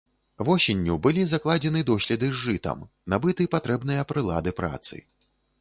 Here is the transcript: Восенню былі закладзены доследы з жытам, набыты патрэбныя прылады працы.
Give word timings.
Восенню 0.45 0.95
былі 1.07 1.25
закладзены 1.33 1.83
доследы 1.91 2.31
з 2.31 2.41
жытам, 2.45 2.81
набыты 3.15 3.49
патрэбныя 3.55 4.09
прылады 4.15 4.59
працы. 4.63 4.95